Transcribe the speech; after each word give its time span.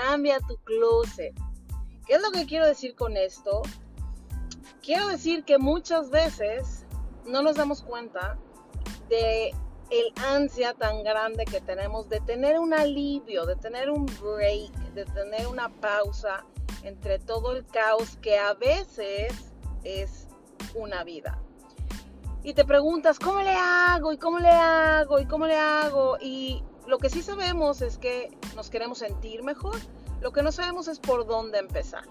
cambia 0.00 0.38
tu 0.40 0.56
closet. 0.58 1.34
¿Qué 2.06 2.14
es 2.14 2.22
lo 2.22 2.30
que 2.30 2.46
quiero 2.46 2.66
decir 2.66 2.94
con 2.94 3.16
esto? 3.16 3.62
Quiero 4.82 5.08
decir 5.08 5.44
que 5.44 5.58
muchas 5.58 6.10
veces 6.10 6.86
no 7.26 7.42
nos 7.42 7.56
damos 7.56 7.82
cuenta 7.82 8.38
de 9.08 9.54
el 9.90 10.12
ansia 10.16 10.72
tan 10.74 11.02
grande 11.02 11.44
que 11.44 11.60
tenemos 11.60 12.08
de 12.08 12.20
tener 12.20 12.58
un 12.58 12.72
alivio, 12.72 13.44
de 13.44 13.56
tener 13.56 13.90
un 13.90 14.06
break, 14.06 14.72
de 14.94 15.04
tener 15.04 15.46
una 15.46 15.68
pausa 15.68 16.44
entre 16.82 17.18
todo 17.18 17.56
el 17.56 17.66
caos 17.66 18.16
que 18.22 18.38
a 18.38 18.54
veces 18.54 19.52
es 19.84 20.28
una 20.74 21.04
vida. 21.04 21.38
Y 22.42 22.54
te 22.54 22.64
preguntas, 22.64 23.18
¿cómo 23.18 23.42
le 23.42 23.54
hago? 23.54 24.12
¿Y 24.12 24.16
cómo 24.16 24.38
le 24.38 24.48
hago? 24.48 25.20
¿Y 25.20 25.26
cómo 25.26 25.46
le 25.46 25.56
hago? 25.56 26.16
Y 26.20 26.62
lo 26.90 26.98
que 26.98 27.08
sí 27.08 27.22
sabemos 27.22 27.82
es 27.82 27.98
que 27.98 28.36
nos 28.56 28.68
queremos 28.68 28.98
sentir 28.98 29.44
mejor. 29.44 29.76
Lo 30.20 30.32
que 30.32 30.42
no 30.42 30.50
sabemos 30.50 30.88
es 30.88 30.98
por 30.98 31.24
dónde 31.24 31.58
empezar. 31.58 32.02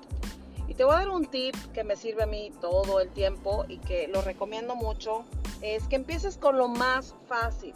Y 0.70 0.74
te 0.74 0.86
voy 0.86 0.96
a 0.96 1.00
dar 1.00 1.10
un 1.10 1.26
tip 1.26 1.54
que 1.74 1.84
me 1.84 1.98
sirve 1.98 2.24
a 2.24 2.28
mí 2.28 2.54
todo 2.62 3.02
el 3.02 3.10
tiempo 3.10 3.66
y 3.68 3.80
que 3.80 4.08
lo 4.08 4.22
recomiendo 4.22 4.76
mucho. 4.76 5.26
Es 5.62 5.86
que 5.90 5.98
empieces 5.98 6.38
con 6.38 6.58
lo 6.58 6.70
más 6.70 7.14
fácil. 7.28 7.74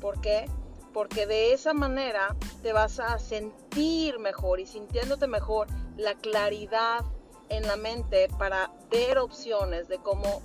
¿Por 0.00 0.20
qué? 0.20 0.48
Porque 0.92 1.26
de 1.26 1.52
esa 1.52 1.74
manera 1.74 2.36
te 2.62 2.72
vas 2.72 3.00
a 3.00 3.18
sentir 3.18 4.20
mejor 4.20 4.60
y 4.60 4.66
sintiéndote 4.66 5.26
mejor 5.26 5.66
la 5.96 6.14
claridad 6.14 7.04
en 7.48 7.66
la 7.66 7.76
mente 7.76 8.28
para 8.38 8.70
ver 8.92 9.18
opciones 9.18 9.88
de 9.88 9.98
cómo 9.98 10.40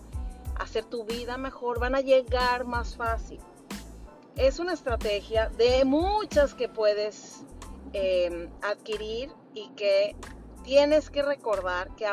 hacer 0.55 0.85
tu 0.85 1.05
vida 1.05 1.38
mejor 1.38 1.80
van 1.80 1.94
a 1.94 2.02
llegar 2.02 2.66
más 2.66 2.96
fácil. 2.96 3.40
Es 4.35 4.60
una 4.60 4.74
estrategia 4.74 5.49
de 5.49 5.84
muchas 5.85 6.54
que 6.54 6.70
puedes 6.70 7.44
em, 7.94 8.49
adquirir 8.62 9.32
y 9.54 9.70
que 9.70 10.16
tienes 10.63 11.10
que 11.10 11.24
recordar 11.24 11.96
que 11.96 12.05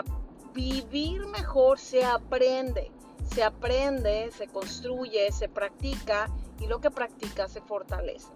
vivir 0.53 1.27
mejor 1.27 1.79
se 1.79 2.05
aprende, 2.05 2.91
se 3.33 3.43
aprende, 3.43 4.31
se 4.33 4.49
construye, 4.49 5.31
se 5.31 5.49
practica 5.49 6.31
y 6.61 6.67
lo 6.67 6.81
que 6.81 6.91
practica 6.91 7.49
se 7.49 7.61
fortalece. 7.61 8.29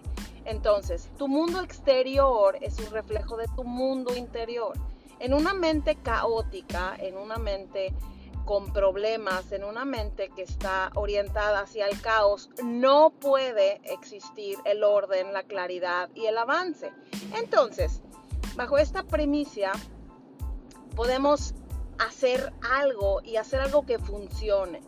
Entonces, 0.45 1.11
tu 1.17 1.29
mundo 1.29 1.61
exterior 1.61 2.59
es 2.61 2.79
un 2.79 2.91
reflejo 2.91 3.37
de 3.37 3.47
tu 3.57 3.65
mundo 3.65 4.17
interior. 4.17 4.75
En 5.19 5.35
una 5.35 5.53
mente 5.53 5.97
caótica, 5.97 6.97
en 6.99 7.17
una 7.17 7.37
mente 7.37 7.93
con 8.51 8.73
problemas, 8.73 9.53
en 9.53 9.63
una 9.63 9.85
mente 9.85 10.29
que 10.35 10.43
está 10.43 10.91
orientada 10.97 11.61
hacia 11.61 11.87
el 11.87 12.01
caos, 12.01 12.51
no 12.65 13.11
puede 13.11 13.81
existir 13.85 14.59
el 14.65 14.83
orden, 14.83 15.33
la 15.33 15.45
claridad 15.45 16.11
y 16.17 16.27
el 16.27 16.37
avance. 16.37 16.93
Entonces, 17.37 18.03
bajo 18.57 18.77
esta 18.77 19.05
premisa, 19.05 19.71
podemos 20.97 21.55
hacer 22.01 22.53
algo 22.61 23.21
y 23.23 23.37
hacer 23.37 23.61
algo 23.61 23.87
que 23.87 24.01
funcione. 24.01 24.81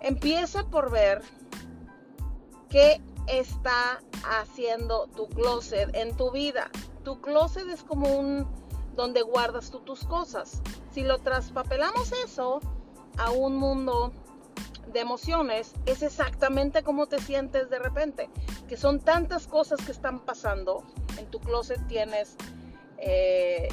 Empieza 0.00 0.68
por 0.70 0.92
ver 0.92 1.22
qué 2.68 3.02
está 3.26 4.00
haciendo 4.22 5.08
tu 5.16 5.26
closet 5.26 5.92
en 5.96 6.16
tu 6.16 6.30
vida. 6.30 6.70
Tu 7.02 7.20
closet 7.20 7.66
es 7.70 7.82
como 7.82 8.16
un 8.16 8.46
donde 8.94 9.22
guardas 9.22 9.72
tú 9.72 9.80
tus 9.80 10.04
cosas. 10.04 10.62
Si 10.92 11.02
lo 11.02 11.18
traspapelamos 11.18 12.12
eso 12.24 12.60
a 13.18 13.30
un 13.30 13.56
mundo 13.56 14.12
de 14.92 15.00
emociones, 15.00 15.74
es 15.84 16.02
exactamente 16.02 16.82
como 16.82 17.06
te 17.06 17.18
sientes 17.20 17.68
de 17.68 17.78
repente, 17.78 18.30
que 18.68 18.76
son 18.76 19.00
tantas 19.00 19.46
cosas 19.46 19.80
que 19.84 19.92
están 19.92 20.20
pasando. 20.20 20.82
En 21.18 21.26
tu 21.26 21.40
closet 21.40 21.86
tienes 21.86 22.36
eh, 22.98 23.68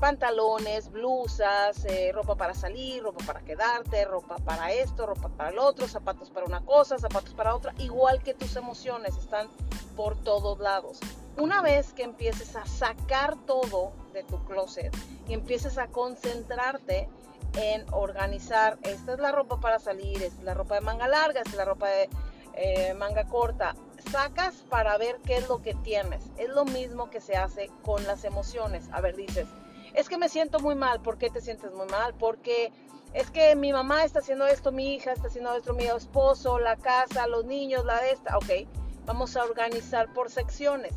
pantalones, 0.00 0.90
blusas, 0.90 1.84
eh, 1.86 2.10
ropa 2.12 2.36
para 2.36 2.54
salir, 2.54 3.02
ropa 3.02 3.24
para 3.24 3.40
quedarte, 3.40 4.04
ropa 4.04 4.36
para 4.36 4.72
esto, 4.72 5.06
ropa 5.06 5.28
para 5.28 5.50
el 5.50 5.58
otro, 5.58 5.86
zapatos 5.88 6.30
para 6.30 6.46
una 6.46 6.64
cosa, 6.64 6.98
zapatos 6.98 7.34
para 7.34 7.54
otra, 7.54 7.74
igual 7.78 8.22
que 8.22 8.34
tus 8.34 8.56
emociones 8.56 9.16
están 9.16 9.48
por 9.96 10.16
todos 10.16 10.58
lados. 10.58 11.00
Una 11.36 11.62
vez 11.62 11.92
que 11.92 12.04
empieces 12.04 12.54
a 12.54 12.64
sacar 12.64 13.36
todo 13.44 13.92
de 14.12 14.22
tu 14.22 14.44
closet 14.44 14.96
y 15.26 15.34
empieces 15.34 15.78
a 15.78 15.88
concentrarte 15.88 17.08
en 17.56 17.84
organizar, 17.92 18.78
esta 18.82 19.14
es 19.14 19.18
la 19.18 19.32
ropa 19.32 19.60
para 19.60 19.78
salir, 19.78 20.22
esta 20.22 20.38
es 20.38 20.44
la 20.44 20.54
ropa 20.54 20.76
de 20.76 20.80
manga 20.82 21.08
larga, 21.08 21.40
esta 21.40 21.50
es 21.50 21.56
la 21.56 21.64
ropa 21.64 21.88
de 21.88 22.08
eh, 22.54 22.94
manga 22.94 23.24
corta, 23.24 23.74
sacas 24.12 24.54
para 24.68 24.96
ver 24.96 25.18
qué 25.24 25.36
es 25.36 25.48
lo 25.48 25.60
que 25.60 25.74
tienes. 25.74 26.22
Es 26.36 26.48
lo 26.50 26.64
mismo 26.64 27.10
que 27.10 27.20
se 27.20 27.36
hace 27.36 27.68
con 27.82 28.04
las 28.04 28.24
emociones. 28.24 28.88
A 28.92 29.00
ver, 29.00 29.16
dices, 29.16 29.48
es 29.94 30.08
que 30.08 30.18
me 30.18 30.28
siento 30.28 30.60
muy 30.60 30.76
mal. 30.76 31.00
¿Por 31.00 31.18
qué 31.18 31.30
te 31.30 31.40
sientes 31.40 31.72
muy 31.72 31.86
mal? 31.86 32.14
Porque 32.14 32.72
es 33.12 33.30
que 33.30 33.56
mi 33.56 33.72
mamá 33.72 34.04
está 34.04 34.20
haciendo 34.20 34.46
esto, 34.46 34.70
mi 34.70 34.94
hija 34.94 35.12
está 35.12 35.26
haciendo 35.26 35.52
esto, 35.54 35.74
mi 35.74 35.84
esposo, 35.84 36.60
la 36.60 36.76
casa, 36.76 37.26
los 37.26 37.44
niños, 37.44 37.84
la 37.84 38.00
de 38.00 38.12
esta. 38.12 38.36
Ok, 38.36 38.68
vamos 39.04 39.36
a 39.36 39.42
organizar 39.42 40.12
por 40.12 40.30
secciones. 40.30 40.94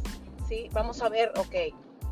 Vamos 0.72 1.02
a 1.02 1.10
ver, 1.10 1.32
ok, 1.38 1.56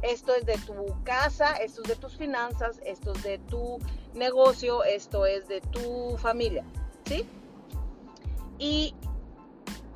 esto 0.02 0.36
es 0.36 0.46
de 0.46 0.58
tu 0.60 0.76
casa, 1.04 1.54
esto 1.54 1.82
es 1.84 1.88
de 1.90 1.96
tus 1.96 2.18
finanzas, 2.18 2.80
esto 2.86 3.14
es 3.14 3.24
de 3.24 3.38
tu 3.40 3.80
negocio, 4.14 4.84
esto 4.84 5.26
es 5.26 5.48
de 5.48 5.62
tu 5.62 6.18
familia, 6.18 6.66
¿sí? 7.06 7.26
Y 8.58 8.96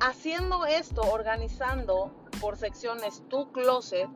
haciendo 0.00 0.66
esto, 0.66 1.02
organizando 1.02 2.12
por 2.40 2.56
secciones 2.56 3.22
tu 3.28 3.52
closet, 3.52 4.08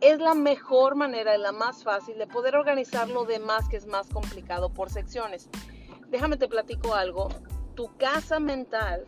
es 0.00 0.18
la 0.18 0.34
mejor 0.34 0.94
manera 0.94 1.36
y 1.36 1.40
la 1.40 1.52
más 1.52 1.82
fácil 1.82 2.18
de 2.18 2.26
poder 2.26 2.56
organizar 2.56 3.08
lo 3.08 3.24
demás 3.24 3.68
que 3.68 3.76
es 3.76 3.86
más 3.86 4.08
complicado 4.08 4.70
por 4.70 4.90
secciones. 4.90 5.48
Déjame 6.08 6.36
te 6.36 6.48
platico 6.48 6.94
algo. 6.94 7.28
Tu 7.74 7.88
casa 7.96 8.38
mental, 8.38 9.06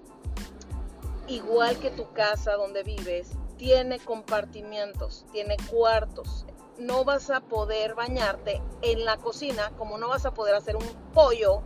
igual 1.29 1.79
que 1.79 1.91
tu 1.91 2.13
casa 2.13 2.55
donde 2.55 2.83
vives, 2.83 3.33
tiene 3.61 3.99
compartimientos, 3.99 5.27
tiene 5.33 5.59
cuartos. 5.71 6.47
No 6.79 7.05
vas 7.05 7.29
a 7.29 7.43
poder 7.43 7.95
bañarte 7.95 8.63
en 8.81 9.05
la 9.05 9.19
cocina 9.19 9.71
como 9.77 9.99
no 9.99 10.09
vas 10.09 10.25
a 10.25 10.33
poder 10.33 10.55
hacer 10.55 10.77
un 10.77 10.89
pollo 11.13 11.61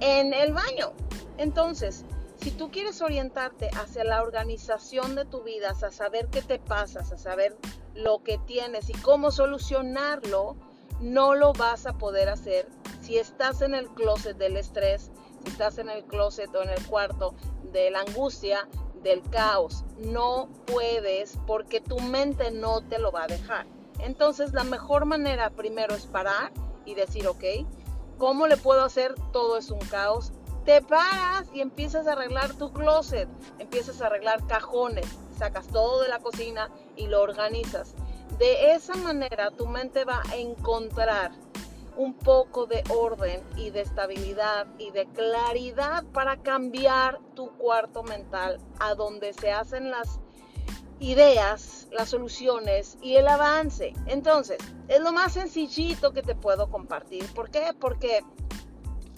en 0.00 0.34
el 0.34 0.52
baño. 0.52 0.92
Entonces, 1.38 2.04
si 2.38 2.50
tú 2.50 2.72
quieres 2.72 3.00
orientarte 3.00 3.70
hacia 3.80 4.02
la 4.02 4.22
organización 4.22 5.14
de 5.14 5.24
tu 5.24 5.44
vida, 5.44 5.70
a 5.70 5.90
saber 5.92 6.26
qué 6.30 6.42
te 6.42 6.58
pasa, 6.58 6.98
a 6.98 7.16
saber 7.16 7.56
lo 7.94 8.24
que 8.24 8.38
tienes 8.38 8.90
y 8.90 8.94
cómo 8.94 9.30
solucionarlo, 9.30 10.56
no 10.98 11.36
lo 11.36 11.52
vas 11.52 11.86
a 11.86 11.92
poder 11.92 12.28
hacer 12.28 12.66
si 13.10 13.18
estás 13.18 13.60
en 13.60 13.74
el 13.74 13.88
closet 13.88 14.36
del 14.36 14.56
estrés, 14.56 15.10
si 15.42 15.50
estás 15.50 15.78
en 15.78 15.90
el 15.90 16.04
closet 16.04 16.48
o 16.54 16.62
en 16.62 16.68
el 16.68 16.86
cuarto 16.86 17.34
de 17.72 17.90
la 17.90 18.02
angustia, 18.02 18.68
del 19.02 19.20
caos. 19.30 19.84
No 19.98 20.48
puedes 20.66 21.36
porque 21.44 21.80
tu 21.80 21.98
mente 21.98 22.52
no 22.52 22.82
te 22.82 23.00
lo 23.00 23.10
va 23.10 23.24
a 23.24 23.26
dejar. 23.26 23.66
Entonces 23.98 24.52
la 24.52 24.62
mejor 24.62 25.06
manera 25.06 25.50
primero 25.50 25.96
es 25.96 26.06
parar 26.06 26.52
y 26.84 26.94
decir, 26.94 27.26
ok, 27.26 27.42
¿cómo 28.16 28.46
le 28.46 28.56
puedo 28.56 28.84
hacer? 28.84 29.16
Todo 29.32 29.58
es 29.58 29.72
un 29.72 29.80
caos. 29.80 30.30
Te 30.64 30.80
paras 30.80 31.48
y 31.52 31.62
empiezas 31.62 32.06
a 32.06 32.12
arreglar 32.12 32.54
tu 32.54 32.72
closet, 32.72 33.28
empiezas 33.58 34.00
a 34.00 34.06
arreglar 34.06 34.46
cajones, 34.46 35.08
sacas 35.36 35.66
todo 35.66 36.02
de 36.02 36.10
la 36.10 36.20
cocina 36.20 36.70
y 36.94 37.08
lo 37.08 37.22
organizas. 37.22 37.96
De 38.38 38.72
esa 38.72 38.94
manera 38.94 39.50
tu 39.50 39.66
mente 39.66 40.04
va 40.04 40.22
a 40.30 40.36
encontrar 40.36 41.32
un 41.96 42.14
poco 42.14 42.66
de 42.66 42.82
orden 42.88 43.42
y 43.56 43.70
de 43.70 43.82
estabilidad 43.82 44.66
y 44.78 44.90
de 44.90 45.06
claridad 45.06 46.04
para 46.12 46.36
cambiar 46.42 47.18
tu 47.34 47.50
cuarto 47.56 48.02
mental 48.02 48.58
a 48.78 48.94
donde 48.94 49.32
se 49.32 49.52
hacen 49.52 49.90
las 49.90 50.20
ideas, 51.00 51.88
las 51.90 52.10
soluciones 52.10 52.98
y 53.00 53.16
el 53.16 53.26
avance. 53.28 53.94
Entonces, 54.06 54.58
es 54.88 55.00
lo 55.00 55.12
más 55.12 55.32
sencillito 55.32 56.12
que 56.12 56.22
te 56.22 56.34
puedo 56.34 56.70
compartir. 56.70 57.26
¿Por 57.34 57.50
qué? 57.50 57.72
Porque 57.78 58.20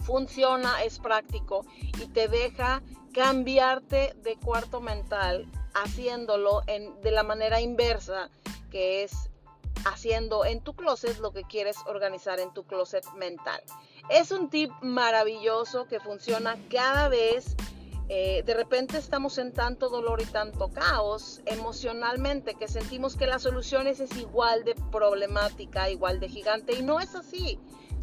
funciona, 0.04 0.82
es 0.82 0.98
práctico 0.98 1.64
y 2.00 2.06
te 2.06 2.28
deja 2.28 2.82
cambiarte 3.12 4.14
de 4.22 4.36
cuarto 4.36 4.80
mental 4.80 5.50
haciéndolo 5.74 6.62
en, 6.66 7.00
de 7.02 7.10
la 7.10 7.22
manera 7.22 7.60
inversa, 7.60 8.30
que 8.70 9.02
es 9.04 9.30
haciendo 9.84 10.44
en 10.44 10.60
tu 10.60 10.74
closet 10.74 11.18
lo 11.18 11.32
que 11.32 11.42
quieres 11.44 11.76
organizar 11.86 12.40
en 12.40 12.52
tu 12.52 12.64
closet 12.64 13.04
mental. 13.14 13.62
Es 14.08 14.30
un 14.30 14.50
tip 14.50 14.70
maravilloso 14.82 15.86
que 15.86 16.00
funciona 16.00 16.56
cada 16.70 17.08
vez. 17.08 17.56
Eh, 18.08 18.42
de 18.44 18.54
repente 18.54 18.98
estamos 18.98 19.38
en 19.38 19.52
tanto 19.52 19.88
dolor 19.88 20.20
y 20.20 20.26
tanto 20.26 20.68
caos 20.68 21.40
emocionalmente 21.46 22.54
que 22.54 22.68
sentimos 22.68 23.16
que 23.16 23.26
la 23.26 23.38
solución 23.38 23.86
es 23.86 24.00
igual 24.16 24.64
de 24.64 24.74
problemática, 24.90 25.88
igual 25.88 26.20
de 26.20 26.28
gigante 26.28 26.74
y 26.74 26.82
no 26.82 27.00
es 27.00 27.14
así. 27.14 27.58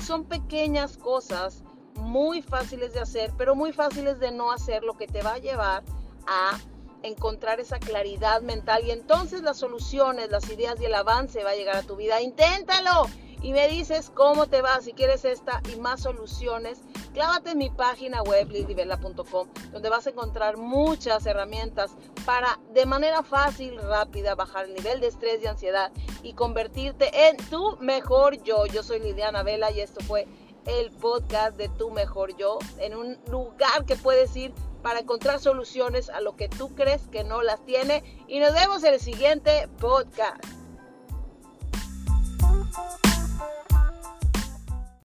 Son 0.06 0.24
pequeñas 0.24 0.98
cosas 0.98 1.64
muy 1.96 2.42
fáciles 2.42 2.94
de 2.94 3.02
hacer, 3.02 3.32
pero 3.38 3.56
muy 3.56 3.74
fáciles 3.74 4.20
de 4.20 4.32
no 4.32 4.52
hacer, 4.52 4.84
lo 4.84 4.98
que 4.98 5.06
te 5.06 5.22
va 5.22 5.34
a 5.34 5.38
llevar 5.38 5.84
a 6.26 6.58
encontrar 7.04 7.60
esa 7.60 7.80
claridad 7.80 8.42
mental 8.42 8.84
y 8.86 8.92
entonces 8.92 9.42
las 9.42 9.58
soluciones, 9.58 10.30
las 10.30 10.50
ideas 10.50 10.80
y 10.82 10.86
el 10.86 10.94
avance 10.94 11.44
va 11.44 11.52
a 11.52 11.56
llegar 11.56 11.78
a 11.78 11.84
tu 11.84 11.96
vida. 11.96 12.22
Inténtalo 12.22 13.08
y 13.42 13.54
me 13.54 13.68
dices 13.68 14.12
cómo 14.14 14.48
te 14.48 14.62
va. 14.62 14.82
Si 14.82 14.94
quieres 14.94 15.26
esta 15.26 15.62
y 15.74 15.80
más 15.80 16.02
soluciones, 16.02 16.82
clávate 17.14 17.52
en 17.52 17.58
mi 17.58 17.70
página 17.70 18.22
web 18.24 18.50
lilivela.com, 18.50 19.48
donde 19.72 19.90
vas 19.90 20.08
a 20.08 20.10
encontrar 20.10 20.58
muchas 20.58 21.26
herramientas 21.26 21.92
para 22.26 22.60
de 22.74 22.86
manera 22.86 23.24
fácil, 23.24 23.78
rápida, 23.80 24.36
bajar 24.36 24.66
el 24.66 24.74
nivel 24.74 25.00
de 25.00 25.08
estrés 25.08 25.42
y 25.42 25.48
ansiedad 25.48 25.92
y 26.22 26.34
convertirte 26.34 27.30
en 27.30 27.38
tu 27.50 27.78
mejor 27.78 28.42
yo. 28.44 28.66
Yo 28.66 28.84
soy 28.84 29.00
Liliana 29.00 29.44
Vela 29.44 29.72
y 29.72 29.80
esto 29.80 30.02
fue 30.02 30.28
el 30.66 30.92
podcast 30.92 31.58
de 31.58 31.70
tu 31.70 31.90
mejor 31.90 32.36
yo, 32.38 32.60
en 32.78 32.96
un 32.96 33.18
lugar 33.28 33.86
que 33.86 33.96
puedes 33.96 34.36
ir 34.36 34.54
para 34.82 35.00
encontrar 35.00 35.40
soluciones 35.40 36.10
a 36.10 36.22
lo 36.22 36.36
que 36.36 36.50
tú 36.50 36.74
crees 36.76 37.08
que 37.12 37.24
no 37.24 37.42
las 37.42 37.64
tiene. 37.66 38.04
Y 38.28 38.40
nos 38.40 38.54
vemos 38.54 38.84
en 38.84 38.94
el 38.94 39.00
siguiente 39.00 39.68
podcast. 39.80 40.44